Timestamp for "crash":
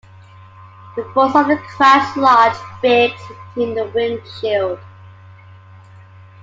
1.57-2.17